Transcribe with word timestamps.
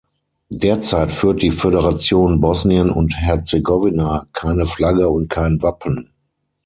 Derzeit 0.55 1.11
führt 1.11 1.43
die 1.43 1.51
Föderation 1.51 2.41
Bosnien 2.41 2.89
und 2.89 3.15
Herzegowina 3.15 4.25
keine 4.33 4.65
Flagge 4.65 5.09
und 5.11 5.29
kein 5.29 5.61
Wappen. 5.61 6.09